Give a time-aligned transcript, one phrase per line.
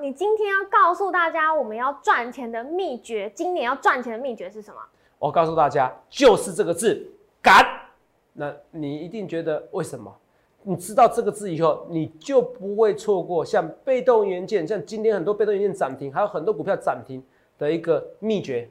[0.00, 4.80] 你今天要告诉大家我们要赚钱的秘诀，今年要赚钱的秘诀是什么？
[5.18, 7.06] 我告诉大家，就是这个字
[7.42, 7.64] “敢”。
[8.32, 10.14] 那你一定觉得为什么？
[10.62, 17.22] 你知道这个字以后，你就不会错过像被动元件，像今天很多被动元件涨停，还有很多股票涨停
[17.56, 18.68] 的一个秘诀。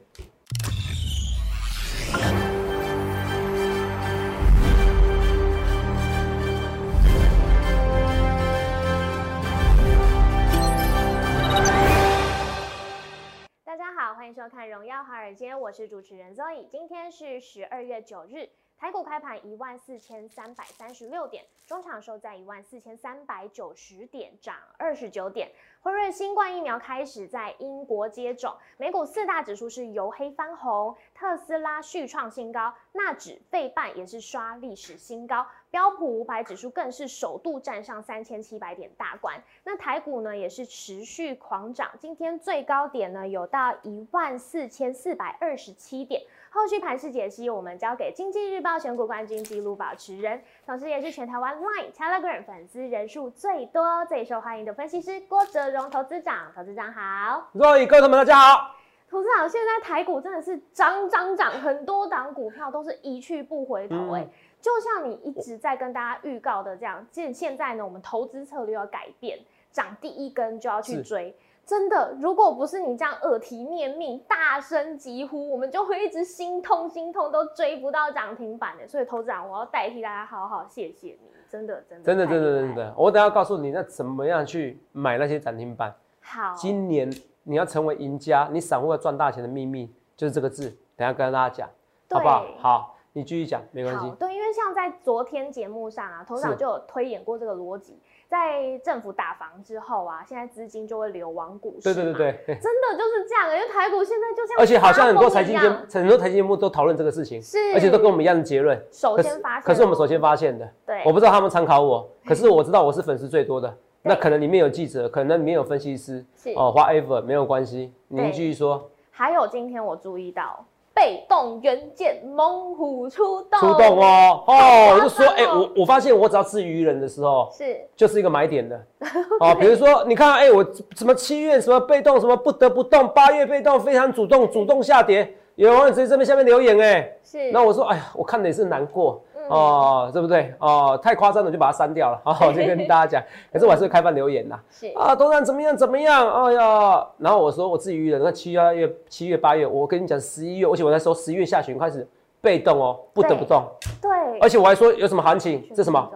[15.34, 16.68] 今天》，我是主持人 Zoe。
[16.68, 18.48] 今天是十二月九日，
[18.78, 25.50] 台股开盘一万四千三百三十六点，中场收在一万四千三百九十点，涨二十九点。
[25.80, 39.42] 辉瑞新冠疫苗开始在英国接种，美股四大指数是由黑翻红，特斯拉续创新高，纳指、费半也是刷历史新高，标普五百指数更是首度站上三千七百点大关。
[39.64, 46.22] 那台股呢也是持续狂涨，今天最高点呢有到一万四千四百二十七点。
[46.50, 56.50] 后续盘势解析，我们交给经济日报选股冠军纪录保持人，同时也是全台湾 Line、Telegram 粉丝人数最多、最受欢迎的分析师郭哲荣投资长。
[56.52, 58.74] 投资长好，各位各位朋友们，大家好。
[59.08, 64.26] 投资长，现在台股真的是涨涨涨，很多档股票都是一去不回头哎、
[64.60, 69.38] 就像你一直在跟大家预告的这样，现现在呢，我们投资策略要改变，
[69.70, 71.32] 涨第一根就要去追。
[71.66, 78.86] 真的，如果不是你这样耳提面命、大声疾呼，我们就会一直心痛心痛，都追不到涨停板的。
[78.86, 85.92] 所以，投资长，我要代替大家好好谢谢你，真的，真的，真的，真的，真的，我等下告诉你，那怎么样去买那些涨停板？
[86.22, 86.54] 好。
[86.54, 91.68] 今年你要成为赢家，你散户要赚大钱的秘密就是这个字，等下跟大家讲，
[92.10, 92.46] 好不好？
[92.58, 94.00] 好，你继续讲，没关系。
[94.00, 97.98] 好对，因为像在昨天节目上啊，头长是就有推演过这个逻辑，
[98.28, 101.94] 在政府打房之后啊，现在资金就会流往股市。
[101.94, 102.32] 对对对。
[102.46, 108.76] 对， 真的就是这样，因为台股现在就像而且好像很多财经节目，很多财经节目都讨论这个事情，是，而且都跟我们一样的结论。
[108.90, 113.76] 首先发现，可是我们首先发现的，对，我不知道他们参考我， 可是我知道我是粉丝最多的。
[114.02, 117.92] 那可能里面有记者，可能里面有分析师，是哦，whatever 没有关系。
[118.06, 120.64] 您对继续说，还有今天我注意到
[120.96, 127.76] 被动元件猛虎出动，出动，哦，哦，我就说，哎，我我发现我只要吃鱼人的时候，是。
[127.94, 128.82] 就是一个买点的，
[129.40, 130.64] 哦，比如说你看，哎，我
[130.96, 139.22] 什么七月什么被动，什么不得不动，八月被动非常主动，主动下跌，有网友直接这边下面留言，哎，是，那我说，哎呀，我看的也是难过。
[139.35, 140.54] 嗯哦，对不对？
[140.58, 142.20] 哦，太夸张了，就把它删掉了。
[142.24, 144.58] 好，我 就跟大家讲，可是我还是会开放留言呐。
[144.70, 145.76] 是啊，董事长怎么样？
[145.76, 146.30] 怎么样？
[146.30, 152.06] 哎呀，然后我说我自己预了，那七月、七月、八月，我跟你讲，十一月，而且我在说十一月下旬开始
[152.40, 153.64] 被动哦，不得不动，
[154.00, 155.68] 对，而且我还说有什么行情？
[155.74, 156.08] 这什么？？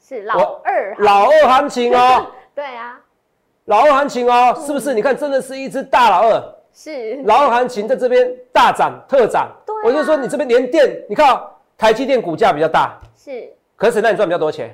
[0.00, 2.98] 是老二，老二行情哦， 对啊，
[3.66, 4.92] 老二行情哦，是不是？
[4.92, 6.42] 你看，真的是一只大老二，
[6.72, 9.48] 是老二行情在这边大涨特涨。
[9.64, 11.48] 对啊我就说你这边连电，你看哦
[11.82, 14.72] 台积电股价比较大，是可是那你赚比较多钱？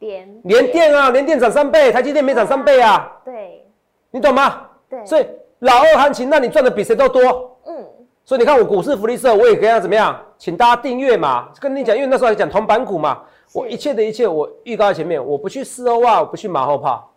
[0.00, 3.64] 连联电啊，联电涨三倍，台积电没涨三倍啊，对
[4.10, 4.66] 你懂吗？
[4.90, 5.24] 对，所以
[5.60, 7.56] 老二行情，那你赚的比谁都多。
[7.64, 7.86] 嗯，
[8.24, 11.48] 所以你看我股市福利社，我也跟他怎么样，请大家订阅嘛。
[11.60, 13.22] 跟你讲，因为那时候还讲铜板股嘛，
[13.54, 17.08] 我一切的一切我预告在前面，我不去事后啊，我不去马后炮。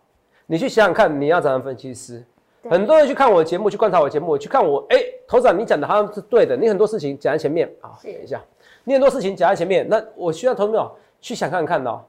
[0.46, 2.24] 你去想想看，你要怎样分析师？
[2.70, 7.90] 很多人去看我的节目，去观察我的节目，去看我，哎、头长你讲的好像是对的，你很多事情讲在前面啊。
[8.00, 8.40] 等一下，
[8.84, 12.00] 你很多事情讲在前面，那我需要投资者去想看看哦，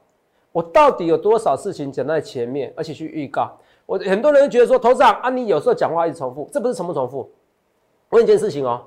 [0.52, 3.50] 我到底有多少事情讲在前面，而且去预告。
[3.86, 7.30] 我很多人觉得说，头上啊，你有时候讲话一直重复，这不是重不重复？
[8.10, 8.82] 问一件事情哦，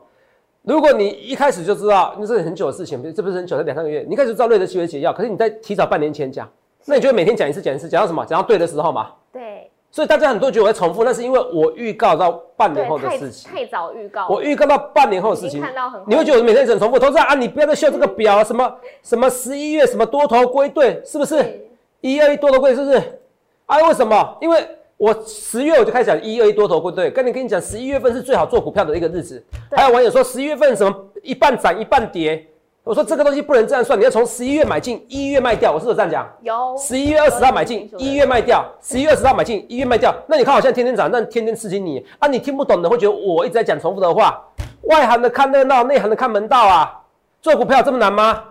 [0.63, 6.49] 如果你一开始就知道那是很久的事情，这不是很久，才两三个月，你开始知道瑞德西韦解药，可是你在提早半年前讲，
[6.85, 8.25] 那你就会每天讲一次，讲一次，讲到什么？
[8.25, 9.11] 讲到对的时候嘛。
[9.31, 16.99] 对所以大家很多觉得我在重复，那是因为我预告到半年对，后的事情，太早预告，我预告到半年后的事情，看到很你会觉得我每天很重复。
[16.99, 21.67] 投资啊，你不要再秀这个表，什么什么十一月什么多头归队，是不是？
[22.01, 23.19] 一二一多头归队是不是？
[23.65, 24.37] 啊，为什么？
[24.39, 24.63] 因为
[24.97, 29.43] 我十月我就开始讲一二一多头归队，跟你跟你讲，十一月份是最好做股票的一个日子。
[29.67, 32.45] 对还有网友说十一月份什么一半涨一半跌，
[32.87, 36.25] 我说这个东西不能这样算，你要从十一月买进，一月卖掉，我是不是这样讲？
[36.41, 40.15] 有十一月二十号买进，一月卖掉； 十一月二十号买进，一月卖掉。
[40.27, 42.27] 那你看我现在天天涨，那天天刺激你啊！
[42.27, 44.41] 你听不懂的会觉得我一直在讲重复的话。
[44.83, 47.03] 外行的看热闹，内行的看门道啊！
[47.41, 48.43] 做股票这么难吗？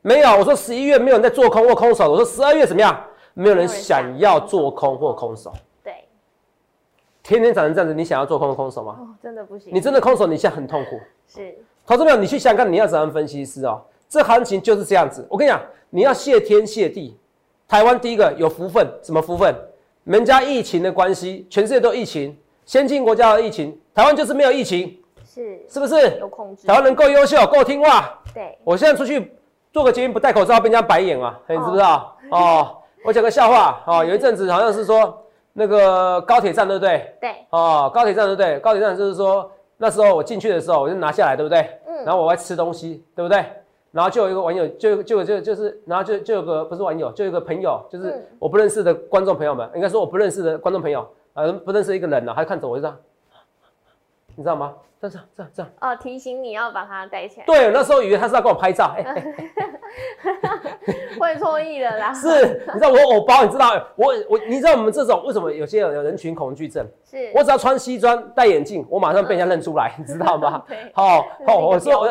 [0.00, 2.98] 没有，我说十一月没有人在做空或空手，我说十二月怎么样？
[3.34, 5.52] 没有人想要做空或空手。
[5.82, 5.92] 对
[7.22, 8.96] 天天涨成这样子，你想要做空或空手吗？
[9.00, 10.98] 哦，真的不行，你真的空手，你现在很痛苦。
[11.26, 11.54] 是
[11.86, 13.82] 投资朋友，你去想想看，你要怎样分析师哦？
[14.08, 15.26] 这行情就是这样子。
[15.28, 15.60] 我跟你讲，
[15.90, 17.18] 你要谢天谢地。
[17.68, 19.54] 台湾第一个有福分，什么福分？
[20.04, 26.18] 人家疫情的关系，全世界都疫情，先进国家的疫情，台湾就是没有疫情，是是不是？
[26.20, 28.18] 有控制台，湾人够优秀，够听话。
[28.32, 29.32] 对，我现在出去
[29.72, 32.16] 做个节目不戴口罩被人家白眼啊，你知不知道？
[32.30, 35.22] 哦，我讲个笑话哦，有一阵子好像是说
[35.52, 37.14] 那个高铁站对不对？
[37.20, 38.58] 对，哦，高铁站对不对？
[38.60, 39.50] 高铁站就是说
[39.84, 41.60] 那时候我进去的时候我就拿下来对不对？
[41.86, 43.44] 嗯然后我在吃东西对不对？
[43.92, 52.96] 然后就有一个网友，就就就就是，然后就就有个不是网友，就有一个朋友，就是嗯我不认识的观众朋友们，应该说我不认识的观众朋友，呃，不认识一个人呢、他就看着我就这样，
[54.36, 54.74] 你知道吗？
[55.00, 58.96] 这样这样这样，哦，提醒你要把它戴起来，对，那时候以为他是要跟我拍照，
[61.20, 66.86] 会错意了啦，是，你知道我偶包，你知道我我，你知道我们这种为什么有些人有人群恐惧症？
[67.04, 70.64] 是，我只要穿西装戴眼镜，我马上被人家认出来，你知道吗？
[70.66, 72.08] 对，好好，我说我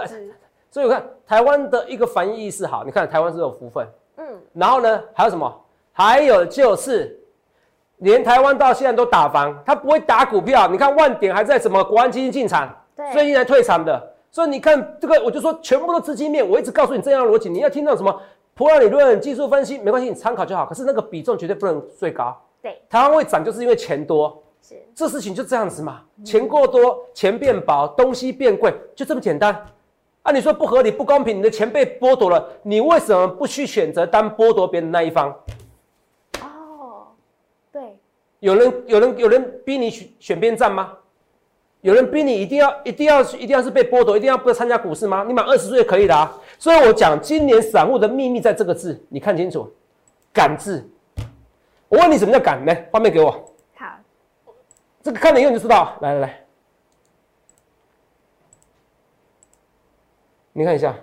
[0.70, 3.88] 所以我看台湾的一个防疫意识好，你看台湾是有福分，
[4.18, 5.52] 嗯，然后呢还有什么？
[5.94, 7.20] 还有就是。
[8.04, 10.68] 连台湾到现在都打房，他不会打股票。
[10.68, 14.12] 你看万点还在什么国安基金进场，对，最近才退场的。
[14.30, 16.48] 所以你看这个，我就说全部都资金面。
[16.48, 18.22] 我一直告诉你这样的逻辑，你要听到什么
[18.56, 20.66] 普朗理论、技术分析没关系，你参考就好。
[20.66, 22.36] 可是那个比重绝对不能最高。
[22.62, 26.02] 对，台湾会涨就是因为钱多，是，这事情就这样子嘛。
[26.26, 29.66] 钱过多，钱变薄，东西变贵，就这么简单。
[30.24, 35.34] 啊，你说不合理、不公平，你的钱被剥夺了，你为什么不去选择当剥夺别人的那一方？
[38.44, 40.92] 有人有人有人逼你选选边站吗？
[41.80, 45.24] 有人逼你一定要一定要一定要是被剥夺，一定要不参加股市吗？
[45.26, 46.30] 你满二十岁可以的啊。
[46.60, 49.74] 所以我讲今年散户的秘密在这个字，你看清楚，
[50.34, 50.86] 敢字。
[51.88, 52.66] 我问你什么叫敢？
[52.66, 53.32] 来，画面给我，
[53.76, 53.86] 好，
[55.02, 55.98] 这个看了以后你就知道。
[56.02, 56.46] 来来来，
[60.52, 60.94] 你看一下，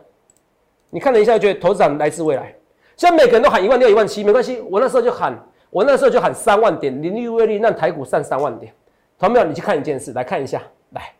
[0.90, 2.54] 你看了一下，觉得投资长来自未来。
[2.98, 5.34] 现在每个人都喊一万六、一万七，没关系，我那时候就喊，
[5.70, 8.72] 我那时候就喊三万点，零利率率让台股上三万点。
[9.18, 9.44] 同没有？
[9.44, 11.12] 你去看一件事，来看一下，来，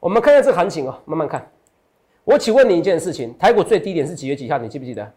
[0.00, 1.46] 我们看一下这个行情哦，慢慢看。
[2.24, 4.58] 我请问你一件事情，台股最低点是几月几号？
[4.58, 5.12] 你记不记得？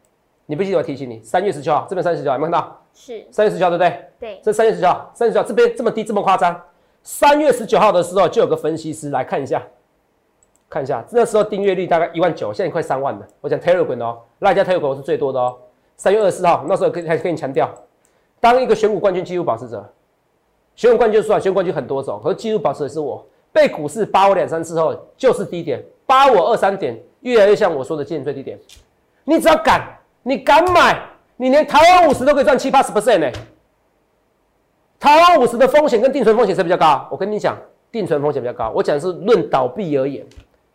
[0.47, 2.85] 你不记得我提醒你，三月十九号，这边三月十九号，有没有看到？
[2.93, 4.05] 是，三月十九号对不对？
[4.19, 6.59] 对，这三月十九号，三月十九号这边这么低，这么夸张。
[7.03, 9.61] 三月十九号的时候，就有个分析师来看一下，
[10.67, 13.27] 看一下，那时候订阅率大概一万九，现在快三万了。
[13.41, 15.55] 我讲 Telegram 哦，那家 Telegram 是最多的哦。
[15.97, 17.71] 三月二十四号，那时候跟还跟你强调，
[18.45, 19.83] 当一个选股冠军纪录保持者，
[20.75, 23.25] 选股冠军说啊，选股冠军很多种，可是纪录保持的是我。
[23.51, 28.59] 被股市扒我两三次后，就是低点，扒我二三点，越来越像我说的今年最低点。
[29.23, 31.01] 你只要敢，你敢买，
[31.37, 33.31] 你连台湾五十都可以赚七八十 percent 呢。
[34.99, 37.07] 台湾五十的风险跟定存风险谁比较高？
[37.09, 37.57] 我跟你讲，
[37.91, 38.71] 定存风险比较高。
[38.75, 40.23] 我讲的是论倒闭而言，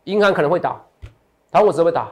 [0.04, 0.84] 银行可能会倒，
[1.52, 2.10] 台湾五十会倒，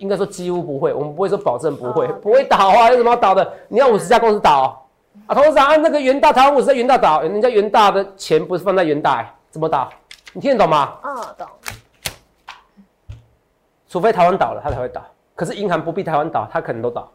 [0.00, 0.92] 应该说几乎不会。
[0.92, 3.52] 我们不会说保证不会，哦 不会倒啊，有什么要倒的？
[3.68, 4.82] 你要五十家公司倒
[5.26, 5.34] 啊？
[5.34, 9.88] 董事长按那个元大，台湾五十在元大倒，人家元大的钱不是放在元大、欸，怎么倒？
[10.32, 10.94] 你听得懂吗？
[11.04, 11.46] 嗯，懂，
[13.88, 15.02] 除非台湾倒了，它才会倒。
[15.36, 17.08] 可是银行不必台湾倒，它可能都倒。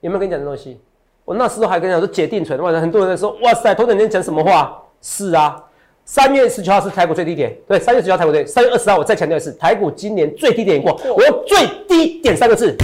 [0.00, 0.80] 有没有跟你讲这东西？
[1.24, 4.82] 我那时候还跟你讲说解定存，哇，很多人在说，哇塞，头等天讲什么话？
[5.00, 5.62] 是啊，
[6.04, 12.76] 三月十九号是台股最低点，对，三月十九号台股对，三月二十号我再强调一次，台股今年最低点过，我用最低点三个字。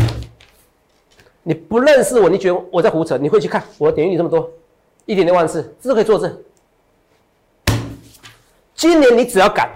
[1.43, 3.17] 你不认识我，你觉得我在胡扯？
[3.17, 4.51] 你会去看我的点击率这么多，
[5.07, 6.39] 一点六万次，这都可以作证。
[8.75, 9.69] 今年你只要敢，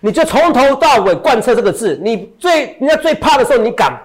[0.00, 1.98] 你就从头到尾贯彻这个字。
[2.02, 3.98] 你最人家最怕的时候，你敢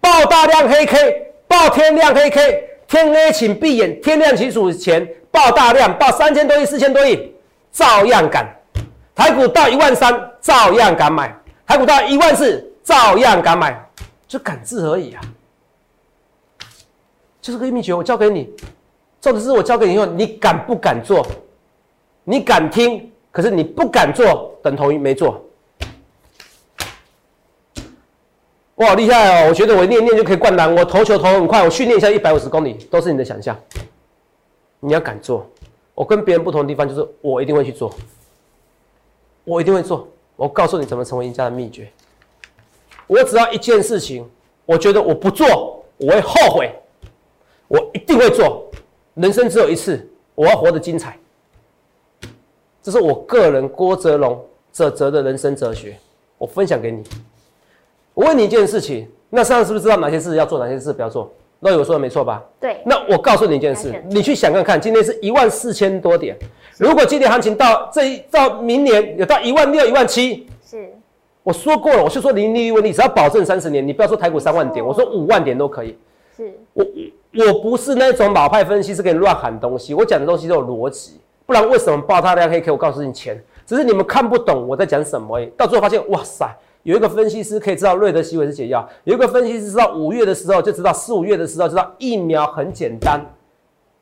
[0.00, 7.31] 爆大量黑 K，爆天量黑 K，天黑请闭眼，天亮请数钱爆大量，爆三千多亿、四千多亿，
[7.72, 8.46] 照样敢。
[9.14, 11.28] 台股到一万三，照样敢买；
[11.66, 13.84] 台股到一万四，照样敢买，
[14.28, 15.20] 就敢字而已啊。
[17.40, 18.54] 就是个秘诀，我教给你。
[19.20, 21.26] 重点是我教给你以后，你敢不敢做？
[22.24, 25.44] 你敢听，可是你不敢做，等同于没做。
[28.74, 29.48] 我好厉害哦！
[29.48, 33.56] 我觉得我念念就可以灌篮，我投球投很快，我训练一下一百五十公里，都是你的想象。
[34.80, 35.48] 你要敢做，
[35.94, 37.92] 我跟别人不同的地方就是我一定会去做，
[39.44, 40.08] 我一定会做。
[40.36, 41.90] 我告诉你怎么成为赢家的秘诀。
[43.06, 44.28] 我只要一件事情，
[44.64, 46.74] 我觉得我不做，我会后悔，
[47.68, 48.70] 我一定会做。
[49.14, 51.18] 人生只有一次，我要活得精彩。
[52.82, 55.98] 这是我个人郭泽龙哲哲的人生哲学，
[56.38, 57.04] 我分享给你。
[58.14, 61.30] 我问你一件事情，那上次是不是知道哪些事要做，哪些事不要做？
[61.64, 62.42] 那有说的没错吧？
[62.60, 66.36] 对，那我告诉你一件事，你去想看看，今天是一万四千多点，
[66.76, 70.92] 如果今天行情到这一到明年有到一万六、一万七，是，
[71.44, 75.96] 我说过了，我就说零利率问题，只要保证三十年，你不要说台股三万点，哦我说五万点都可以。
[76.36, 76.84] 是，我
[77.46, 82.72] 我不是那种老派分析师给你乱喊东西，我讲的东西都有逻辑，不然为什么爆大量黑 K？
[82.72, 85.40] 我告诉你钱，只是你们看不懂我在讲什么。
[85.56, 86.44] 到最后发现，哇塞，
[86.82, 93.24] 有一个分析师可以知道瑞德西韦是解药，有一个分析师知道五月的时候就知道四五月的时候知道疫苗很简单，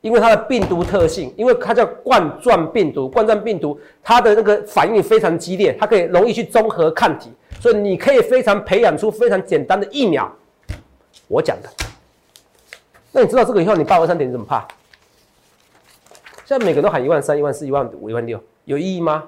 [0.01, 10.31] 因为它的病毒特性，因为它叫冠状病毒，冠状病毒它的那个反应非常激烈，它可以容易去综合抗体，所以你可以非常培养出非常简单的疫苗。
[11.27, 11.69] 我讲的。
[13.11, 14.65] 那你知道这个以后你八二三点你怎么怕？
[16.45, 19.23] 现在每个人都喊一万三、一万四、一万五、一万六，有意义吗？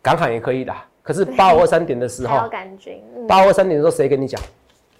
[0.00, 2.48] 敢喊也可以的，可是八五二三点的时候，
[3.26, 4.40] 八五二三点的时候谁跟你讲？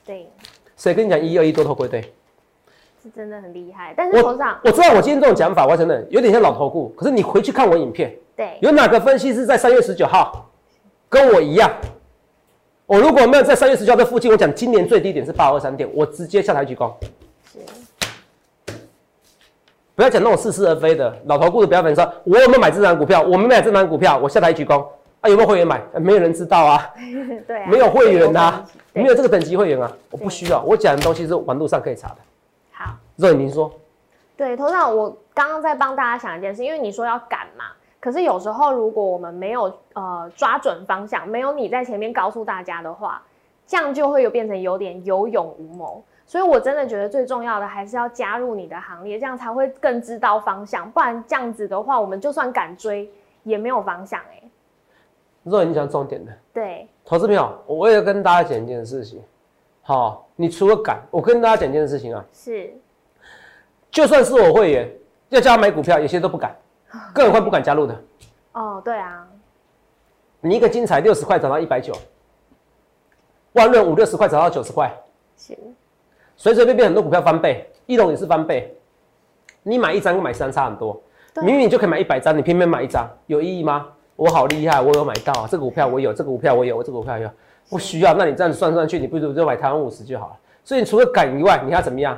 [0.04, 0.28] 对，
[0.76, 2.12] 谁跟你讲一二一多头归队？
[3.02, 6.88] 是真的很厉害，但是头上我知道我今天这种讲法，我承认有点像老头顾。
[6.90, 10.48] 可是你回去看我影片，对，有哪个分析师在三月十九号
[11.08, 11.70] 跟我一样？
[12.86, 16.92] 我如果没有在三月十九号这附近，我讲今年最低点是八二三点，我直接下台鞠躬。
[19.94, 23.22] 不要讲那种似是而非的老头故事，不要粉说，我有没有买这张股票？
[23.22, 24.84] 我没买这张股票，我下台鞠躬
[25.22, 25.30] 啊！
[25.30, 25.80] 有没有会员买？
[25.94, 26.90] 没有人知道啊。
[27.46, 28.62] 对，没有会员呐，
[28.92, 30.60] 没有这个等级会员啊，我不需要。
[30.62, 32.16] 我讲的东西是网络上可以查的。
[32.72, 33.72] 好，若您说，
[34.36, 37.66] 对，头上我刚刚在帮大家想一件事，因为你说要赶嘛，
[38.00, 43.22] 可是有时候如果我们没有呃抓准方向，没有你在前面告诉大家的话，
[43.64, 46.02] 这样就会有变成有点有勇无谋。
[46.26, 50.90] 所以，我真的觉得最重要的还是要加入你的行列，这样才会更知道方向。
[50.90, 53.08] 不然这样子的话，我们就算敢追，
[53.42, 54.42] 也没有方向哎。
[55.42, 59.20] 若你讲重点的，对，投资朋友，我也跟大家讲一件事情。
[59.82, 62.72] 好，你除了敢，我跟大家讲一件事情啊，是，
[63.90, 64.88] 就算是我会员
[65.30, 66.56] 要叫他买股票，有些都不敢，
[67.12, 68.02] 更何况不敢加入的。
[68.52, 69.26] 哦，对啊，
[70.40, 71.92] 你一个精彩六十块涨到一百九，
[73.54, 74.94] 万润五六十块涨到九十块，
[75.36, 75.58] 是。
[76.36, 78.76] 随随便便很多股票翻倍，一龙也是翻倍。
[79.64, 81.00] 你买一张跟买三差很多，
[81.36, 83.88] 明明你就可以买一百张，你偏偏买一张，有意义吗？
[84.22, 87.28] 我好厉害，我有买到这个股票，我有这个股票，我有我这个股票有，
[87.68, 88.14] 不需要。
[88.14, 90.36] 那你这样子算算去，你不如就买台湾五十就好了。
[90.62, 92.16] 所以你除了敢以外，你还要怎么样？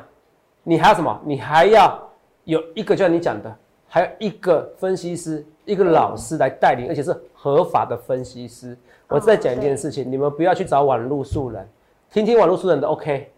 [0.64, 1.18] 你还要什么？
[1.24, 1.98] 你还要
[2.44, 3.50] 有一个，就像你讲的，
[3.88, 8.76] 还有一个分析师，一个老师来带领，而且是合法的分析师。
[9.08, 11.66] 我再讲一件事情，你们不要去找网络素人，
[12.12, 13.30] 听听网络素人的 OK。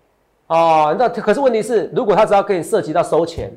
[0.49, 3.49] 哦，那可是问题是，如果他只要跟你涉及到收钱，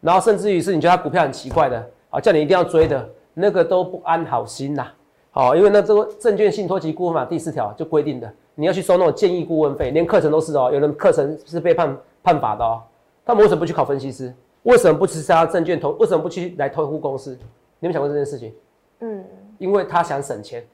[0.00, 3.06] 然后甚至于是你觉得他股票很奇怪的，啊，叫你一定要追的，
[3.38, 4.88] 那个都不安好心呐。
[5.30, 12.82] 好，因为那这个证券信托及顾问法第四条就规定的，你要去收那种建议顾问费，连课程都是哦，有人课程是被判判罚的哦。
[13.26, 14.34] 他们为什么不去考分析师？
[14.62, 15.90] 为什么不去参加证券投？
[15.98, 17.38] 为什么不去来投顾公司？
[17.78, 18.54] 你们想过这件事情？
[19.00, 19.22] 嗯，
[19.58, 20.66] 因为他想省钱，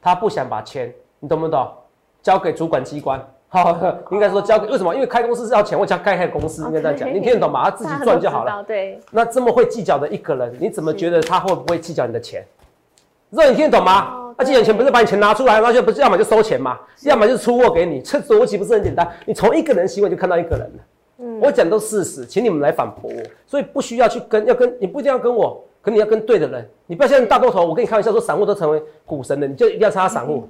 [0.00, 1.68] 他不想把钱，你懂不懂？
[2.22, 3.20] 交给主管机关。
[3.50, 3.78] 好，
[4.10, 4.94] 应该说交给为什么？
[4.94, 7.64] 因为开公司是要钱，我叫开开公司，应该这样讲，你听得懂吗？
[7.64, 8.62] 他自己赚就好了。
[8.64, 9.00] 对。
[9.10, 12.44] 那这么会计较的一个人，你怎么觉得他会不会计较你的钱？
[13.30, 14.14] 让你听得懂吗？
[14.36, 19.08] 他计较钱不是把你钱拿出来，然后就不是要么就收钱嘛，要么就是出货给你，这逻辑不是很简单？
[19.24, 20.84] 你从一个人行为就看到一个人了。
[21.18, 21.40] 嗯。
[21.40, 26.68] 我讲都事实，请你们来反驳我，所以不需要去跟，要跟你不一定要跟我，可你要跟对的人。
[26.86, 30.46] 你不要像大多头，我跟你开玩笑说，散户都成为股神了，你就一定要参加散户。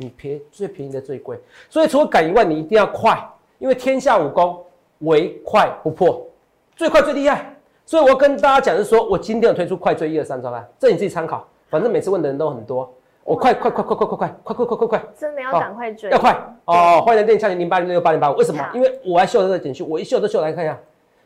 [0.00, 1.38] 你便最便宜的最贵，
[1.68, 3.22] 所以除了赶以外，你一定要快，
[3.58, 4.58] 因为天下武功
[5.00, 6.26] 唯快不破，
[6.74, 7.54] 最快最厉害。
[7.84, 11.46] 所以我跟大家讲是说，我今天有推出快追一二三招案，这你自己参考。
[11.68, 12.90] 反正每次问的人都很多，
[13.24, 16.32] 我快快快快快快快快快快快快，真的要赶快追，要快
[16.64, 17.02] 哦！
[17.04, 18.36] 欢迎来电洽询零八零六八零八五。
[18.36, 18.66] 为什么？
[18.72, 20.78] 因为我还秀这个简讯，我一秀都秀来看一下，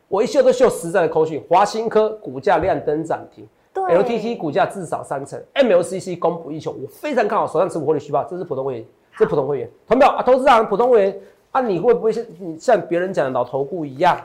[0.09, 1.41] 我一秀都秀实在的口讯。
[1.49, 3.47] 华新科股价亮灯涨停。
[3.81, 8.85] LTT 股价至少三成，MLCC 供不应求，我非常看好手上持股获利虚报，这是普通会员，
[9.17, 9.69] 这是普通会员。
[9.87, 14.17] 同票啊，投资人普通会员啊，你会不会像你像别人讲的老头顾一样？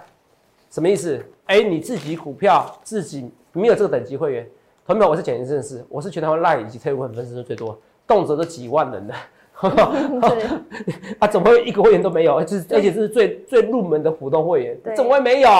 [0.70, 1.20] 什么意思？
[1.46, 4.48] 哎，你自己股票自己没有这个等级会员，
[4.86, 7.76] 同票我是简一正事，我是全台湾 Line 以及特股粉丝最多，
[8.06, 9.14] 动辄都几万人的，
[11.18, 12.36] 啊，怎么会一个会员都没有？
[12.36, 15.50] 而且而且这是最最入门的普通会员，怎么会没有？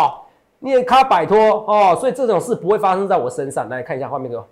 [0.63, 1.37] 你也卡摆脱
[1.67, 3.69] 哦，所以这种事不会发生在我身上。
[3.69, 4.47] 来看一下画面，哥，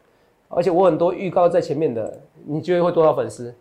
[0.49, 3.55] 而且我很多预告在前面的，你觉得会多少粉丝？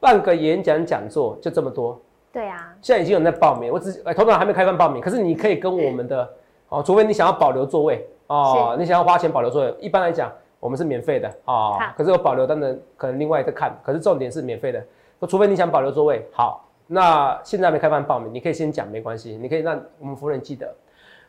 [0.00, 1.98] 半个演讲讲座就这么多。
[2.32, 6.28] 对啊，现在已经有人在报名，我只哎，头场还没开放报名，可是你可以跟我们的
[6.68, 11.78] 哦，除非你想要保留座位哦，你想要花钱保留座位，一般来讲我们是免费的哦。
[11.96, 14.84] 可是有保留，当然可能另外一个看，可是重点是免费的。
[15.28, 20.74] 除非你想保留座位，好，那现在没开放报名，你可以先讲没关系，你可以让我们服务人记得。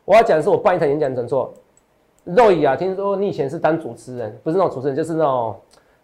[0.08, 1.54] 我要讲的是我办一场演讲讲座，
[2.24, 5.60] 肉乙啊，听说你以前是当主持人，不是那种主持人，就是那种，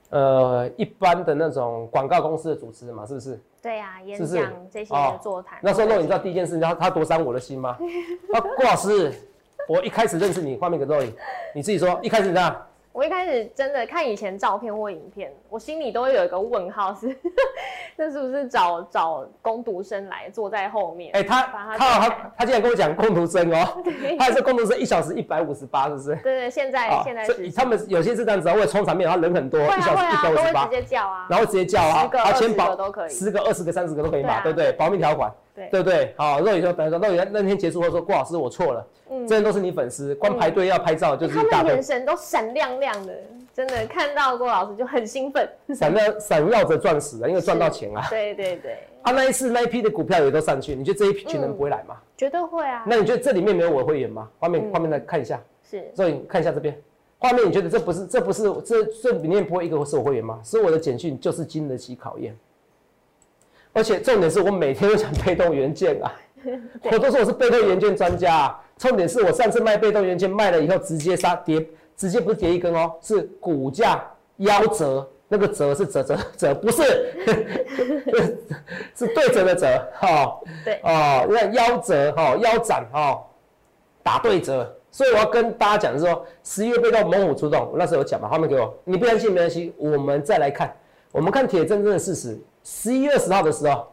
[0.10, 3.40] 呃一般的那种广告公司的主持人嘛，是不是？
[3.62, 5.58] 对啊，演是讲这些哦的座谈。
[5.62, 7.78] 那时候肉，你知道第一件事，你知道他多伤我的心吗？
[8.34, 9.10] 啊，郭老师，
[9.70, 11.10] 我一开始认识你，画面给肉影，
[11.56, 12.54] 你自己说，一开始你知道。
[12.94, 17.08] 我一开始真的看以前照片或影片，我心里都会有一个问号是，
[17.98, 21.12] 那是不是找找工读生来坐在后面？
[21.16, 26.16] 哎、他他他他竟然跟我讲工读生哦， 对他还是工读生一小时一百五十八，是不是？
[26.18, 34.72] 对对，现在、啊现在是他们有些是这样子啊，为了冲场面，然后人很多，啊一小时一百五十八，接叫啊，然后直接叫啊十，个啊二十保个都可以十个、二十个、三十个都可以嘛，对不对？
[34.74, 36.14] 保密条款，对对不对？
[36.18, 43.14] 好，肉宇说，等于说肉宇那天结束后说，郭老师我错了，嗯这些都是你粉丝，光排队要拍照就是一大堆他们眼，神都闪亮亮的，
[43.54, 45.48] 真的看到郭老师就很兴奋。
[45.76, 48.08] 闪亮闪耀着钻石啊，因为赚到钱啊。
[48.10, 51.98] 对对对， 啊，那一次那一批的股票也都上去，你觉得这一批群人不会来吗？
[52.18, 52.84] 绝对会啊。
[52.88, 54.28] 那你觉得这里面没有我的会员吗？
[54.40, 56.76] 画面嗯画面来看一下，是所以看一下这边
[57.20, 60.40] 画面，你觉得这不是这不是这这里面不会一个是我会员吗？
[60.44, 62.36] 是我的简讯就是经得起考验，
[63.74, 66.14] 而且重点是我每天都讲被动元件啊，
[66.92, 68.60] 我都说我是被动元件专家啊。
[68.78, 71.66] 重点是我上次卖被动元件卖了以后直接杀跌，
[71.96, 74.04] 直接不是跌一根哦，是股价
[74.40, 76.84] 夭折，那个折是折折折，不是
[78.96, 83.24] 是对折的折，哈、对哦，你看夭折哈，腰斩哈，
[84.02, 84.76] 打对折。
[84.92, 90.76] 所以我要跟大家讲的是说，十一月被动猛虎出动，我那时候有讲嘛，画面给我，你不相信没关系，我们再来看，
[91.12, 92.38] 我们看铁铮铮的事实。
[92.64, 93.88] 十一月十号的时候，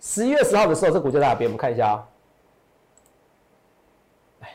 [0.00, 1.48] 十一月十号的时候，这股价在哪边？
[1.48, 2.04] 我们看一下啊、
[4.40, 4.48] 哎，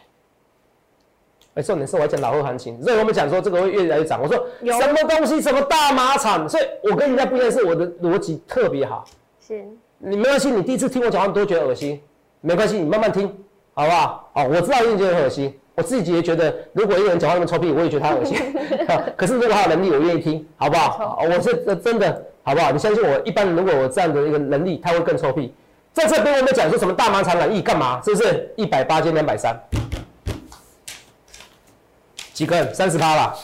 [1.55, 4.21] 哎，重点是我要讲老后行情，所以我们讲说这个会越来越涨。
[4.21, 9.03] 我说什么东西，什么大马场，所以我跟人家不一样，是我的逻辑特别好。
[9.45, 9.65] 是，
[9.97, 12.01] 你没关系，你第一次听我讲话，你都觉得恶心，
[12.39, 13.27] 没关系，你慢慢听，
[13.73, 14.31] 好不好？
[14.35, 18.37] 哦，我知道你觉得很恶心，我自己也觉得，如果一个人讲话那么臭屁，我也觉得他恶心。
[19.17, 21.17] 可是如果他有能力，我愿意听，好不好？
[21.19, 22.71] 哦我是呃真的，好不好？
[22.71, 25.53] 你相信我，一般人如果我这样的一个能力，他会更臭屁。
[25.93, 28.01] 在这边我们讲说什么大麻产染疫干嘛？
[28.03, 28.51] 是不是？
[28.57, 29.57] 一百八减两百三，
[32.33, 32.73] 几根？
[32.73, 33.35] 三十趴啦。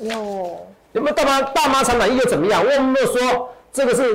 [0.00, 2.64] 有有没有大妈大妈产染疫又怎么样？
[2.64, 4.14] 我有没有说这个是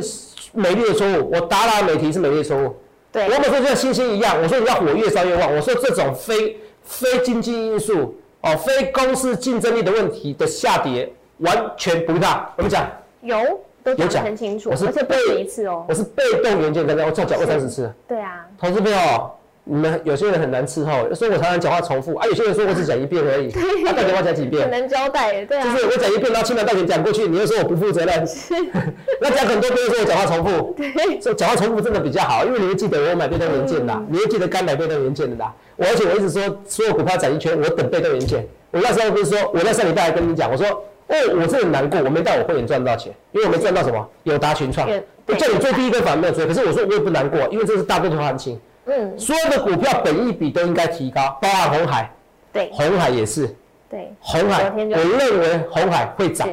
[0.53, 1.29] 美丽的错误？
[1.31, 2.75] 我答答美题是美丽的错误。
[3.11, 4.41] 对我有没有说就像星星一样？
[4.41, 5.53] 我说你要火越烧越旺。
[5.53, 12.53] 我说这种非非经济因素哦，非公司竞争力的问题的下跌完全不大。
[12.57, 12.89] 我们讲，
[13.21, 13.37] 有
[13.83, 15.85] 都有讲很清楚，我是被止一次哦。
[15.89, 17.95] 我是被动元件，刚才我再讲二三十次了。
[18.07, 19.31] 对啊，投资朋友，
[19.63, 23.51] 你们有些人很难伺候，所以我常常讲话重复啊，有些人说我只讲一遍而已，
[23.85, 24.71] 他到底要我讲几遍很？
[24.71, 28.27] 难交代，对啊就，是我讲一遍，然后轻描淡写讲过去，你又说我不负责任，
[29.21, 30.75] 那讲很多遍又说我讲话重复，
[31.21, 35.53] 所以讲话重复真的比较好，因为你会记得我买被动元件的，你会记得该买被动元件的啦。
[35.77, 38.47] 我而且我一直说，所有股票涨一圈，我等被动元件。
[38.71, 44.95] 我那时候不是说，我在上礼拜还跟你讲，我说，哦，我真的很难过，我没带我会员赚到钱，因为我没赚到什么友达群创有，
[45.27, 52.09] 我叫你追第一个反而没有追，可是我说我也不难过，因为这是大多头行情，嗯，所有的股票本一比都应该提高，包含红海，
[52.53, 53.53] 对红海也是。
[53.89, 56.47] 对，红海，我认为红海会涨。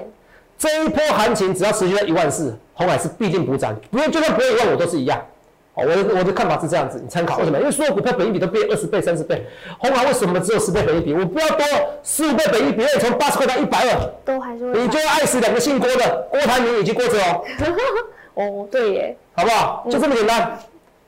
[0.59, 5.25] 这一波行情只要持续在一万四，红海是必定补涨，不用就算不会一万，我都是一样。
[5.79, 7.59] 我的我的看法是这样子你参考为什么？
[7.59, 9.47] 因为所有股票本一比都变二十倍三十倍
[9.79, 11.13] 红行为什么只有十倍本一比？
[11.15, 11.65] 我不要多
[12.03, 17.43] 十五倍本一比二从八十块到一百二都还是你就要爱死两个姓郭的郭台铭已就过去了
[18.35, 19.17] 哦 对耶。
[19.35, 19.87] 好不好？
[19.91, 20.59] 就这么简单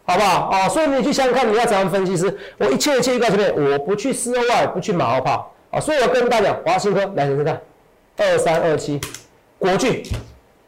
[0.04, 0.48] 好不好？
[0.50, 7.61] 啊所以你去想想看你要怎样分析师我一切一切议告诉你我不去室外不去马后炮啊所以我跟大家讲华兴科来你们看
[8.18, 9.00] 二三二七
[9.59, 10.02] 国巨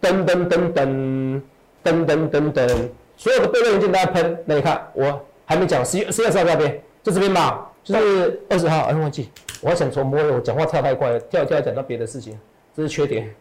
[0.00, 1.40] 噔噔噔噔
[1.84, 2.88] 噔噔噔噔。
[3.22, 4.36] 所有的被动元件都在喷。
[4.46, 6.82] 那你看，我还没讲，十月十月二十号在哪边？
[7.04, 8.86] 就这边吧，就是二十号。
[8.86, 9.30] 哎，忘记，
[9.60, 12.36] 我想重播，我讲话跳太快了，跳一跳讲到别的事情，
[12.76, 13.32] 这是缺点。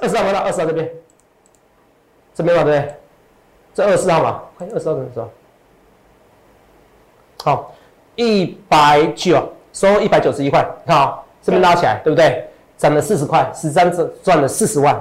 [0.00, 0.88] 二十号回到二十号这边，
[2.32, 2.94] 这边嘛对不对？
[3.74, 5.28] 这二十号嘛，快二十号什么时候？
[7.42, 7.74] 好，
[8.14, 12.48] 一百九收一百九十一块，你看啊、这边拉起来，对不对？
[12.76, 14.94] 涨了四十块，十张赚赚了四十万，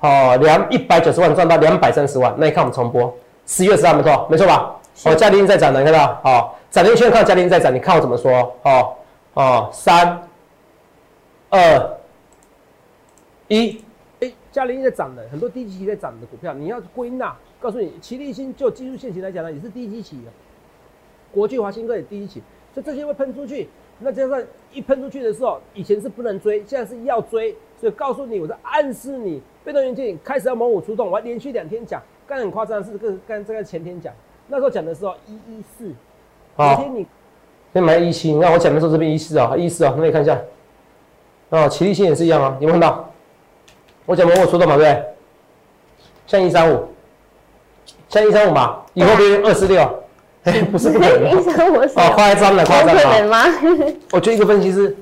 [0.00, 2.34] 哦，两一百九十万赚到两百三十万。
[2.36, 4.80] 那你看我们重播，十月十号没错，没错吧？
[5.04, 6.20] 哦，嘉玲在涨的，你看到？
[6.24, 8.56] 哦，涨了一圈看嘉玲在涨，你看我怎么说？
[8.62, 8.94] 哦
[9.34, 10.22] 哦，三
[11.50, 11.96] 二
[13.48, 13.84] 一，
[14.20, 17.36] 哎，嘉玲在涨的，很多低级期在涨的股票，你要归纳。
[17.60, 20.30] 告诉你，齐力新就技术线型来讲呢，也是低基期的。
[21.32, 23.68] 国际华新科也低级起，所以这些会喷出去。
[23.98, 27.56] 那加上一喷出去的时候，以前是不能追，现在是要追。
[27.80, 31.10] 所以告诉你，我在暗示你，被动元件开始要猛虎出动。
[31.10, 34.12] 我还连续两天讲，刚才很夸张的是，这个刚这个前天讲，
[34.48, 35.92] 那时候讲的时候一一四，
[36.56, 37.06] 昨天你
[37.72, 40.38] 先买一七，你看我讲的时候这边一四啊，一四啊，那你看一下，
[41.50, 43.10] 啊，齐力新也是一样啊，有没有看到？
[44.06, 45.04] 我讲过我说的嘛，对不对？
[46.26, 46.88] 像一三五，
[48.08, 49.82] 像一三五嘛，以后变二四六，
[50.44, 53.02] 哎， 不是不可能一三五是哦，夸张了，夸张了。
[53.02, 53.44] 可能吗？
[54.12, 54.96] 我觉得一个分析师，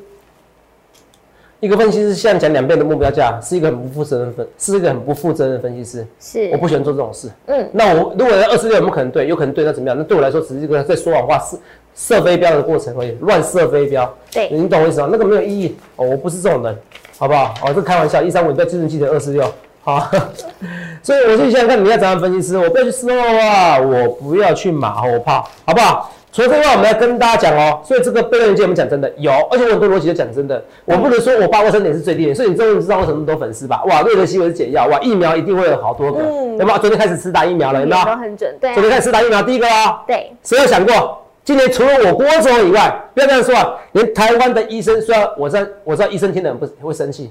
[1.63, 6.05] 一个分析师现在讲两倍的目标价，是一个很不负责任分，是一个很不负责任的分析师。
[6.19, 7.31] 是我不喜欢做这种事。
[7.47, 9.29] 嗯，那我如果二十六有没有可能对？
[9.29, 9.97] 有可能对，那怎么样？
[9.97, 11.57] 那对我来说只是一个在说谎话、射
[11.95, 14.13] 射飞镖的过程而已，乱射飞镖。
[14.33, 15.09] 对你懂我意思吗？
[15.13, 16.77] 那个没有意义哦，我不是这种人，
[17.17, 17.55] 好不好？
[17.65, 19.45] 哦，这开玩笑，一三五你不要记成记得二四六，
[19.83, 20.11] 好。
[21.01, 26.13] 所以我就想想看，你要怎样分析师，我不要去失望啊，我不要去马后炮，好不好？
[26.33, 33.85] 除了这个话，我们要跟大家讲哦，所以这个悖论界我们讲真的有，而且我很多逻辑都讲真的，我不能说我把握生点是最低点，所以你终于知道为什么那么多粉丝吧？
[33.85, 36.79] 哇，瑞德西韦是解药，哇，疫苗一定会有好多个，嗯有没有？
[36.79, 38.05] 昨天开始吃打疫苗了，有没有？
[38.07, 47.31] 都很准，对啊，昨天开始吃打疫苗，第一个哦，对，谁有想过，今年除了我郭总以外，不要这样说啊，连台湾的医生，虽然我知道我知道医生听的人不会生气，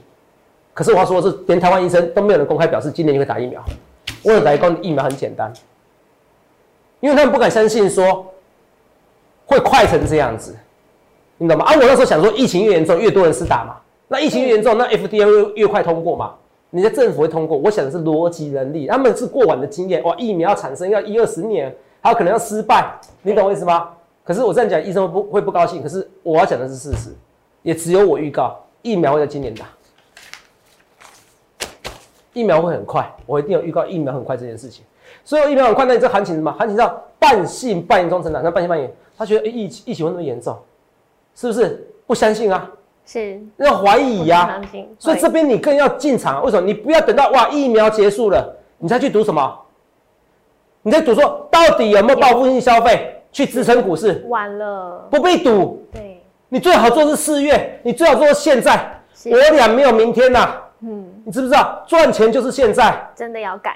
[0.76, 3.64] 可是我要说的是，连台湾医生都没有人公开表示今年就会打疫苗。
[4.24, 5.52] 我有来讲疫苗很简单，
[7.00, 8.24] 因为他们不敢相信说
[9.52, 10.56] 会快成这样子，
[11.38, 11.66] 你懂吗？
[11.66, 13.76] 啊，我那时候想说，疫情越严重，越多人是打嘛，
[14.08, 16.34] 那疫情越严重，那 FDA 越越快通过嘛。
[16.70, 23.90] 你的政府会通过，我想的是逻辑能力，他们是过往的经验，哇，疫苗要产生要一二十年，还有可能要失败，你懂我意思吗？
[24.24, 25.84] 可是我这样讲，医生会不会不高兴？
[25.84, 27.10] 可是我要讲的是事实，
[27.62, 29.66] 也只有我预告，疫苗会在今年打，
[32.32, 34.86] 疫苗会很快，我一定有预告疫苗很快这件事情。
[35.26, 36.50] 所以疫苗很快，那你这行情什么？
[36.54, 38.88] 行情上半信半疑中成长，那半信半疑，
[39.22, 40.58] 他觉得、欸、疫疫情会那么严重，
[41.36, 41.88] 是不是？
[42.08, 42.68] 不相信啊，
[43.06, 46.66] 是要怀疑呀、不相信所以这边你更要进场啊，为什么？
[46.66, 49.60] 你不要等到哇疫苗结束了，你再去赌什么？
[50.82, 54.26] 你在赌说到底有没有报复性消费去支撑股市？
[54.28, 59.00] 晚了，不必赌，对，你最好做是四月，你最好做现在。
[59.26, 61.84] 我俩没有明天呐、嗯，你知不知道？
[61.86, 63.08] 赚钱就是现在。
[63.14, 63.76] 真的要赶，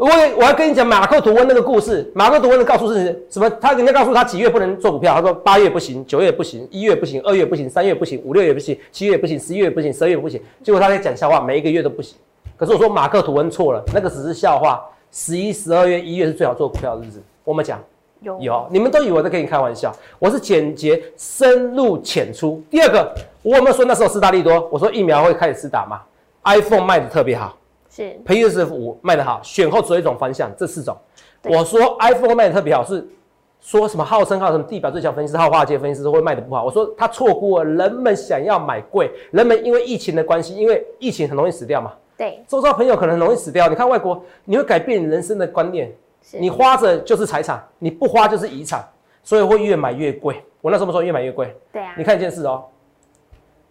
[0.00, 2.10] 我也我要跟你讲马克吐温那个故事。
[2.14, 3.50] 马克吐温的告诉是什么？
[3.60, 10.40] 他人家告诉他几月不能做股票，他说八月不行，九月不行，一月不行，二月不行，三月不行，五六月不行，七月不行，十一月不行，十二月不行。
[10.62, 12.16] 结果他在讲笑话，每一个月都不行。
[12.56, 14.82] 可是我说马克吐温错了，那个只是笑话。
[15.12, 17.22] 十一、十二月、一月是最好做股票的日子。
[17.44, 17.78] 我们讲
[18.22, 22.62] 有有，你们都以为我在跟你开玩笑，我是简洁、深入浅出。
[22.70, 24.66] 第二个，我有没有说那时候斯大利多？
[24.72, 26.00] 我说疫苗会开始施打嘛
[26.44, 27.54] ？iPhone 卖的特别好。
[27.90, 30.96] 是 PS 五卖得好，选后只有一种方向，这四种。
[31.44, 33.06] 我说 iPhone 卖的特别好，是
[33.60, 36.64] 说什么号称号什么地表最强分析师、号化界分析师会卖得不好。
[36.64, 43.68] 我说他错过了人们想要买贵，人们因为疫情的关系，因为疫情很容易死掉嘛，对，周遭朋友可能很容易死掉。
[43.68, 48.86] 你看外国，你会改变你人生的观念，是你花着就是财产，你不花就是遗产，
[49.22, 50.42] 所以会越买越贵。
[50.60, 52.64] 我那时候说越买越贵，对啊，你看一件事哦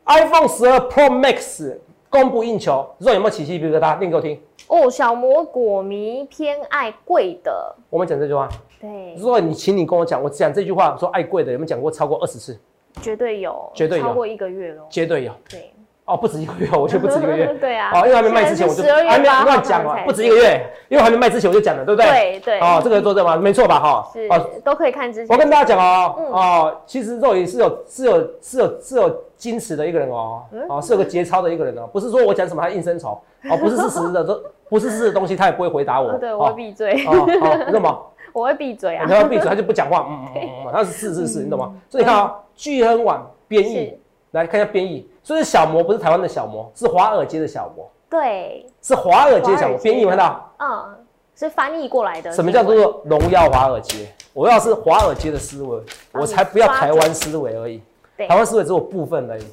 [0.05, 1.77] ，iPhone 十二 Pro Max
[2.09, 3.97] 供不应求，肉有没有起鸡皮疙瘩？
[3.99, 4.39] 念给我听。
[4.67, 12.59] 哦，小魔果迷偏爱贵的，我们讲这句话，对，如果你请你跟我讲，我讲这句话说爱贵的，有没有讲过超过二十次？
[13.01, 15.71] 绝对有，绝对有超过一个月了，绝对有对，
[16.09, 17.45] 哦，不止一个月，我觉得不止一个月。
[17.61, 22.09] 对啊，哦，因为还没卖之前我就还没乱讲嘛，不止一个月，因为还没卖之前我就讲了，对不对？
[22.09, 23.37] 对对哦，这个做对吗？
[23.37, 23.79] 没错吧？
[23.79, 24.09] 哈。
[24.11, 33.11] 是哦，都可以看之前，我跟大家讲哦，嗯哦，其实肉也是有是有是有是有矜持的一个人哦，嗯哦，是有个节操的一个人哦，不是说我讲什么他应声虫，
[33.49, 36.11] 哦，不是事实的都不是事实的东西，他也不会回答我。
[36.11, 37.99] 哦对，我闭嘴，哦哦，你懂吗？
[38.31, 41.71] 我会闭嘴啊你，要闭嘴，他就不讲话，嗯嗯嗯嗯，他是是是是，你懂吗？
[41.89, 43.98] 所以你看啊，聚亨网编译是，
[44.31, 49.77] 来看一下编译，所以小魔不是台湾的小魔，是华尔街的小魔，对，是华尔街的小魔。
[49.79, 50.51] 编译有看到？
[50.59, 50.95] 嗯，
[51.35, 54.07] 是翻译过来的，什么叫做荣耀华尔街？
[54.33, 55.81] 我要是华尔街的思维，
[56.13, 57.81] 我才不要台湾思维而已。
[58.27, 59.45] 台湾思维只有部分而已。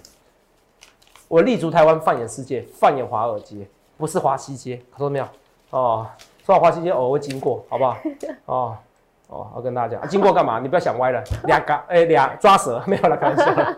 [1.29, 5.27] 我立足台湾，放眼世界，放眼华尔街，不是华西街，看到没有？
[5.71, 6.07] 哦，
[6.45, 7.97] 说到华西街，偶尔会经过，好不好？
[8.47, 8.77] 哦
[9.29, 10.61] 哦，我跟大家讲，啊经过干嘛？
[10.61, 13.77] 你不要想歪了，俩嘎哎俩抓蛇 没有了，开玩笑的，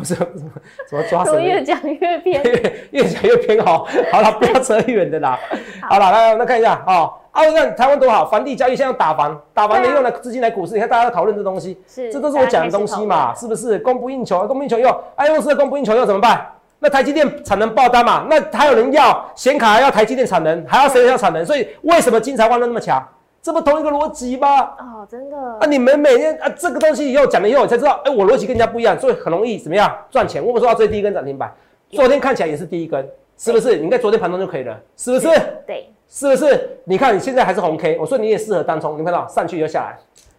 [0.00, 2.42] 不是什么抓蛇怎么，越讲越 偏？
[2.42, 3.86] 越越讲越偏好。
[4.10, 5.38] 好了，不要扯远的啦。
[5.88, 7.12] 好了，来来看一下哦。
[7.30, 13.78] 啊，你看台湾多好，房地交易现在打房，打房的用来资金来股市，你看大家在讨论这东西，是，这都是我讲的东西嘛，是不是？
[13.80, 16.44] 供不应求，供不应求又，爱用是供不应求又怎么办？
[16.80, 21.44] 那台积电产能爆单嘛，那还有人要显卡，还要台积电产能，还要谁要产能？
[21.44, 23.06] 所以为什么金财万能那么强？
[23.42, 24.60] 这不同一个逻辑吗？
[24.78, 30.44] 哦，真的啊，你们每天啊，这个东西以后讲了以后，你才知道，哎、我逻辑跟人家不一样，所以很容易怎么样赚钱。
[30.44, 31.52] 我们说到最低一根涨停板，
[31.90, 33.78] 昨天看起来也是第一根，是不是？
[33.78, 35.28] 你在昨天盘中就可以了，是不是？
[35.66, 36.78] 对，是不是？
[36.84, 39.98] 你看你现在还是红 K，我说你也适合单冲，你看到上去又下来。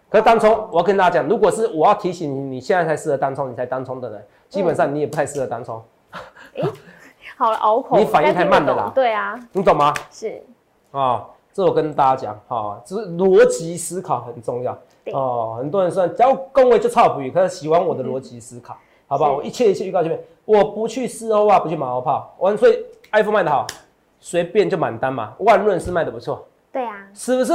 [0.10, 5.82] 可是单冲，我要跟大家讲，如果是我要提醒你，你现在才适合单冲，你才单冲的人，基本上你也不太适合单冲。
[7.38, 9.94] 好了拗口， 你反应太慢了啦对啊，你懂吗？
[10.12, 10.44] 是
[10.92, 14.78] 啊，这我跟大家讲哈，就是逻辑思考很重要
[15.14, 15.56] 哦。
[15.58, 18.76] 很多人说，只要恭维就差不语，可是喜欢我的逻辑思考，
[19.08, 19.34] 好不好？
[19.34, 22.78] 我一切一切预告前面，我不去事后啊，不去马后炮，完所以
[23.12, 23.68] iPhone 卖的好，
[24.20, 25.34] 随便就满单嘛。
[25.40, 27.54] 万润是卖的不错，对啊，是不是？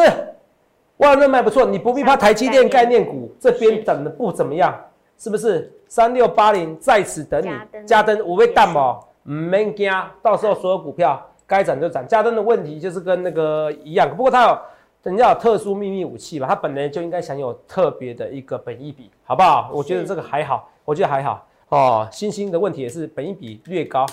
[0.98, 4.74] 万润卖不错，你不必怕台积电概念股这边是等的不怎么样，
[5.18, 5.72] 是不是？
[5.88, 9.88] 三六八零在此等你加，登嘉登我被淡哦，唔免惊，
[10.20, 12.06] 到时候所有股票该涨就涨。
[12.06, 14.58] 嘉登的问题就是跟那个一样，不过它有
[15.02, 19.70] 人家有特殊秘密武器吧，它本来就应该享有特别的一个本益比，好不好？
[19.72, 22.08] 我觉得这个还好，我觉得还好哦。
[22.10, 24.04] 新兴的问题也是本益比略高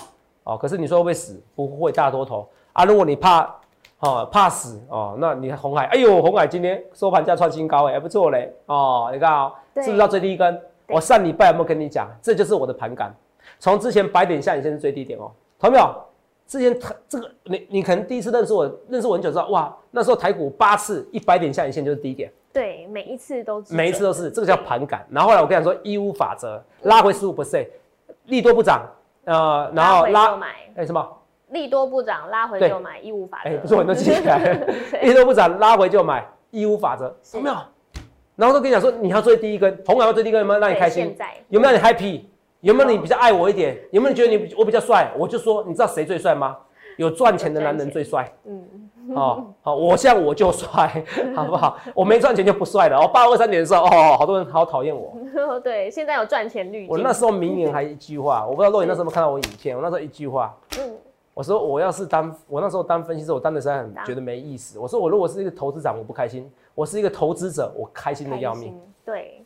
[0.44, 1.42] 哦，可是你说会不会死？
[1.56, 2.84] 不会大多头啊。
[2.84, 3.42] 如果你怕
[3.98, 9.10] 哦怕死哦，那你看红海，哎呦，红海今天收盘价创新高哎，还不错嘞哦。
[9.12, 10.60] 你看哦，是不是到最低一根？
[10.88, 12.06] 我上礼拜有没有跟你讲？
[12.22, 13.12] 这就是我的盘感。
[13.58, 16.03] 从之前白点下影线是最低点哦，同没有？
[16.46, 25.06] 之前台这个你你可能第一次认识我，认识我很久知道哇，那时候台股八次一百点下影线就是低点，对，每一次都是每一次都是这个叫盘感。
[25.10, 27.66] 然后后来我跟你说义乌法则拉回十五 percent，
[28.26, 28.82] 利多不涨，
[29.24, 31.06] 呃，然后拉买，哎、什么？
[31.48, 33.50] 利多不涨，拉回就买，义乌法则。
[33.50, 34.66] 哎、不是我都记起来了。
[35.02, 37.56] 利多不涨，拉回就买，义乌法则，是有没有？
[38.36, 41.16] 然后都跟你讲说，你要追第一根，红海要追第一根，有没有让你对开心
[41.48, 42.22] 有没有让你 happy？
[42.64, 43.78] 有没有你比较爱我一点？
[43.90, 45.12] 有没有你觉得你我比较帅？
[45.18, 46.56] 我就说，你知道谁最帅吗？
[46.96, 48.32] 有赚钱的男人最帅。
[48.44, 48.64] 嗯，
[49.14, 51.04] 哦，好，我像我就帅，
[51.36, 51.76] 好不好？
[51.94, 52.96] 我没赚钱就不帅了。
[52.98, 55.14] 哦，八二三年的时候，哦，好多人好讨厌我。
[55.62, 56.88] 对，现在有赚钱滤镜。
[56.88, 59.76] 我那时候名言还一句话，我不知道若你那时候有没有看到我影片。
[59.76, 60.96] 我那时候一句话，嗯，
[61.34, 64.78] 我说我要是当我那时候当分析师，我当的实在很当觉得没意思。
[64.78, 68.80] 我说我如果是一个投资长，我不开心；我是一个投资者，我开心的要命。
[69.04, 69.44] 对，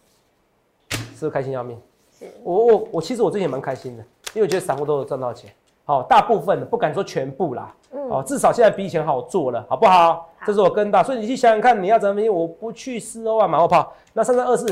[0.90, 1.81] 是不是开心要命？
[2.18, 4.02] 是我我我其实我最近也蛮开心的，
[4.35, 5.52] 因为我觉得散户都有赚到钱。
[5.85, 10.28] 好，大部分的不敢说全部啦，嗯哦，至少现在比以前好做了，好不好？
[10.46, 12.28] 这是我跟大，所以你去想想看，你要怎么分析？
[12.28, 13.90] 我不去四欧啊，马后炮。
[14.12, 14.66] 那三三二四，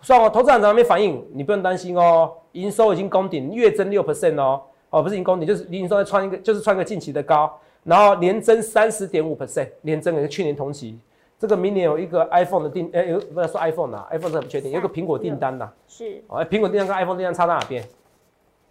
[0.00, 1.22] 算我，投资长怎么没反应？
[1.34, 7.52] 你不用担心哦，营收已经攻顶，月增六 percent 哦，哦，不是已经攻顶，就是营收在创一个，就是创一个近期的高，
[7.82, 10.98] 然后年增三十点五 percent，年增跟去年同期。
[11.44, 17.84] 这个明年有一个 iPhone 的订，哎、有不要说 iPhone 啊、i p h o n e 是很不确定，有一个苹果订单呐、是，哦，哎苹果订单跟 iPhone 订单差在哪边？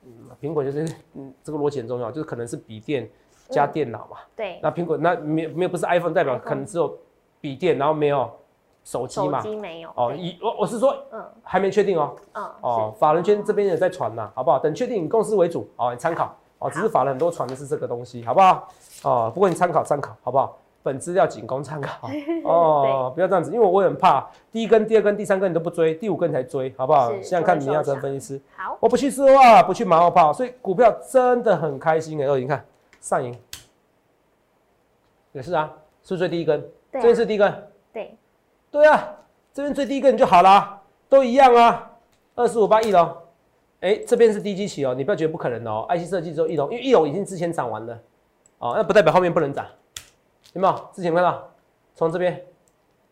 [0.03, 0.83] 嗯，苹果就是
[1.13, 3.07] 嗯，这个逻辑很重要，就是可能是笔电
[3.49, 4.17] 加电脑嘛。
[4.35, 6.97] 对，那苹果那没有没有不是 iPhone 代表可能只有
[7.39, 8.27] 笔电，然后没有
[8.83, 9.39] 手机手嘛？
[9.39, 9.89] 机没有。
[9.95, 12.15] 哦，对以我我是说嗯还没确定哦。
[12.33, 14.57] 嗯，哦，法人圈这边也在传呐，好不好？
[14.57, 16.71] 等确定以公司为主，哦，你参考哦。
[16.71, 18.67] 只是法人很多传的是这个东西，好不好？
[19.03, 20.57] 哦，不过你参考参考，好不好？
[20.83, 22.09] 本资料仅供参考
[22.43, 27.09] 哦，不要这样子，因为我也很怕第一根、第二根、第三根你都不追，第五根才追，好不好？
[27.13, 28.41] 是想想看你要怎么分析师。
[28.55, 32.25] 好，我不去说话，不去马后炮，所以股票真的很开心哎。
[32.27, 32.63] 哦，你看
[32.99, 33.33] 上影
[35.31, 35.71] 也是啊，
[36.03, 36.61] 是不是最低一根？
[36.91, 37.51] 这边是第一根，
[37.91, 38.15] 对，
[38.69, 39.15] 对啊，
[39.53, 41.91] 这边最第一根就好啦，都一样啊，
[42.35, 43.17] 二四五八亿龙。
[43.81, 45.85] 哎，这边是低基期哦，你不要觉得不可能哦。
[45.89, 47.99] IC 设计只有一龙，因为一龙已经之前涨完了，
[48.59, 49.65] 哦，那不代表后面不能涨，
[50.53, 50.73] 有没有？
[50.93, 51.49] 之前有看到，
[51.93, 52.43] 从这边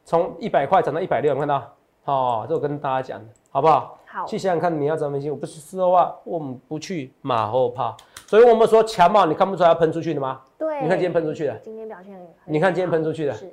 [0.05, 1.75] 从一百块涨到一百六，有没有看到？
[2.05, 3.99] 哦，这我跟大家讲的，好不好？
[4.05, 5.29] 好，去想想看，你要怎么分析？
[5.29, 7.95] 我不是事后啊，我们不去马后炮，
[8.27, 10.41] 所以我们说强嘛，你看不出来它喷出去的吗？
[10.57, 13.51] 对，你看今天喷出去的，今天表现很，你看今天喷出去的是，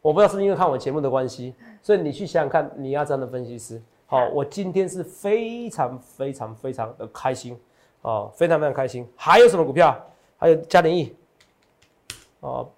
[0.00, 3.82] 我不知道是不是因为看我节目的关系，所以你去想想看，你要这样的分析师。
[4.06, 7.58] 好、好我今天是非常非常非常的开心，
[8.02, 9.08] 哦，非常非常开心。
[9.16, 9.96] 还有什么股票？
[10.36, 11.14] 还有嘉联益，
[12.40, 12.68] 哦，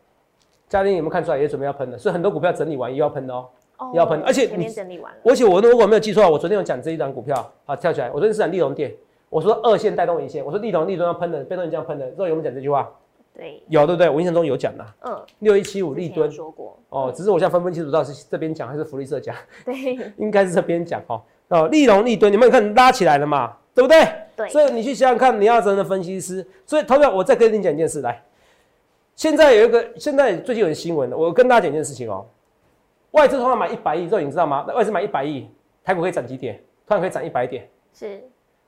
[0.73, 1.99] 嘉联益有没有看出来也准备要喷了？
[1.99, 3.47] 所以很多股票整理完又要喷的哦。
[3.93, 8.91] 又要喷而且前你面整理完了，而且我如果没有记错，我昨天有讲这一档股票啊，跳起来，我昨天是讲利隆电，
[9.29, 12.89] 我说二线带动一线，我说利隆利隆要喷的，被动这样喷的，之后有没有讲这句话？
[13.37, 14.09] 对，有对不对？
[14.09, 19.75] 我印象中有讲的，嗯，六一七五利吨说过，哦，只是我现在分不清楚到底是这边讲还是福利社讲， 对
[20.17, 21.21] 应该是这边讲哦。
[21.49, 24.07] 哦，利隆利吨，你们看拉起来了嘛，对不对？
[24.37, 28.23] 对，所以你去想想看，你要真的分析师，所以投票我再跟你讲一件事来。
[29.14, 32.27] 现在有一个，现在最近有新闻，我跟大家讲一件事情哦。
[33.12, 34.64] 外资通常买一百亿，肉你知道吗？
[34.75, 35.48] 外资买一百亿，
[35.85, 36.57] 台股可以涨几点？
[36.87, 37.68] 突然可以涨一百点。
[37.92, 38.22] 是，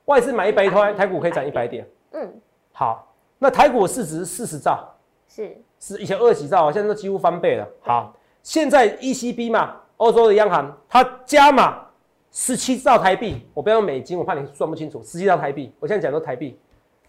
[0.05, 1.87] 外资买一百亿，突然台股可以涨一百点。
[2.11, 2.31] 嗯，
[2.71, 4.87] 好，那台股市值四十兆，
[5.27, 7.67] 是，是以前二十几兆，现在都几乎翻倍了。
[7.81, 11.83] 好，现在 ECB 嘛，欧洲的央行它加码
[12.31, 15.01] 十七兆台币，我不要用美金，我怕你算不清楚。
[15.03, 16.59] 十七兆台币，我现在讲都台币，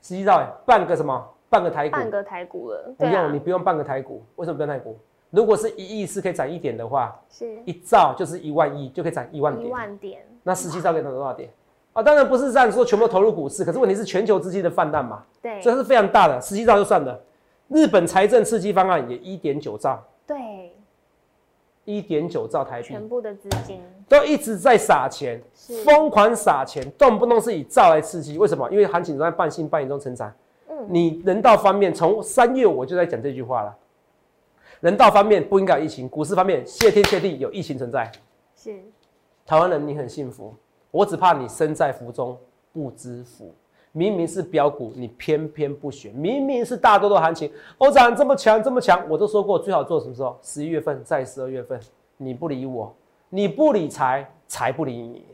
[0.01, 1.23] 十七兆哎，半个什么？
[1.57, 1.97] 半个台股。
[1.97, 4.99] 半个台股了，不用，啊你，不用半个台股，为什么不用台股？
[5.31, 9.73] 如果是一亿是可以涨一点的话，是一兆就是一万亿，就可以涨一万点一点。
[9.73, 11.51] 万点，那十七兆可以涨多少点？
[11.95, 17.19] 啊，当然不是这样说全部投入股市，可是问题是全球资金的泛滥嘛，对所以是非常大的，十七兆就算了。
[17.69, 20.73] 日本财政刺激方案也一点九兆，对，
[21.85, 28.39] 一点九兆台币，全部的资金都一直在撒钱，是疯狂撒钱，动不动是以兆来刺激。
[28.39, 28.71] 为什么？
[28.71, 30.33] 因为行情都在半信半疑中成长。
[30.79, 33.77] 嗯你人道方面，从三月我就在讲这句话了。
[34.81, 38.11] 人道方面不应该有疫情，股市方面谢天谢地有疫情存在。
[38.55, 38.79] 是
[39.47, 40.55] 台湾人你很幸福，
[40.91, 42.39] 我只怕你身在福中
[42.73, 43.55] 不知福。
[43.93, 50.39] 明明是标股，你偏偏不选；明明是大多的行情，欧涨这么强这么强，我都说过最好做什么时候？
[50.43, 51.81] 十一月份，在十二月份，
[52.19, 52.95] 你不理我，
[53.31, 55.25] 你不理财，财不理你。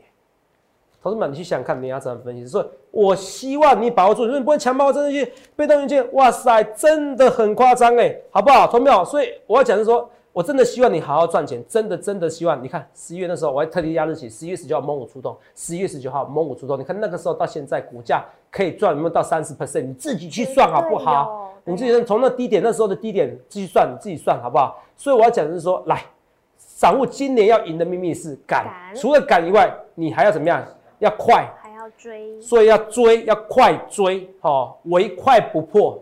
[1.03, 2.47] 同志们，你去想想看，你要怎么分析？
[2.47, 8.65] 所以我希望你把握住，如果你不会强把握真的去被动元件，哇塞，真的很夸张哎，好不好？
[8.65, 9.03] 同没有？
[9.03, 12.63] 所以我要讲的是说，我真的希望你好好赚钱，真的真的希望。
[12.63, 16.79] 你看十一月那时候，我还特地压日期，十一月十九号猛虎出动，十一月十九号猛虎出动。
[16.79, 19.81] 你看那个时候到现在，股价可以赚有没有到三十 percent？
[19.81, 21.51] 你自己去算好不好？
[21.65, 24.81] 你自己从那低点那时候的低点继续算，你自己算好不好？
[24.95, 26.01] 所以我要讲的是说，来
[26.77, 30.65] 掌握今年要赢的秘密是敢，除了敢以外，你还要怎么样？
[31.03, 35.99] 要快，还要追，所以要追，要快追，哦，唯快不破。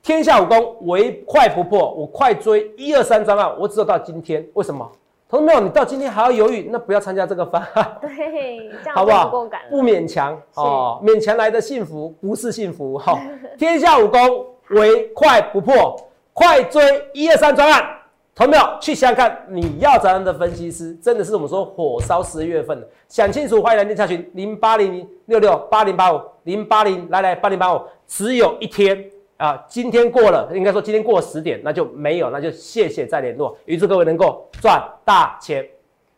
[0.00, 4.88] 天下武功唯快不破，我快追一二三专案，我只有到今天，为什么？
[5.28, 7.96] 同志们，你到今天还要犹豫，那不要参加这个方案。
[8.00, 9.28] 对，这样好不好？
[9.68, 13.18] 不勉强哦，勉强来的幸福不是幸福哈、哦。
[13.58, 16.00] 天下武功唯快不破，
[16.32, 16.80] 快追
[17.12, 17.97] 一二三专案，
[18.38, 18.62] 同没有？
[18.80, 20.94] 去想想看，你要怎样的分析师？
[20.94, 35.68] 真的是我们说火烧十月份的，想清楚，欢迎来电查询零八零零六六八零八五零八零来来八零八五，只有一天啊，今天过了，应该说今天过十点，那就没有，那就谢谢再联络，预祝各位能够赚大钱。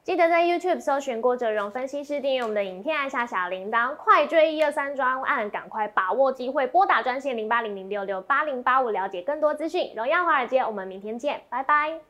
[0.03, 9.91] 记得在 YouTube 搜寻郭哲荣分析师，订阅我们的影片，按下小铃铛，快追一二三专案，赶快把握机会，拨打专线零八零零六六八零八五，了解更多资讯。
[9.97, 12.10] 荣耀华尔街，我们明天见，拜拜。